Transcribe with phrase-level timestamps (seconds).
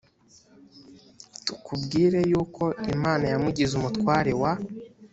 [1.45, 2.63] tukubwire yuko
[2.95, 4.51] imana yamugize umutware wa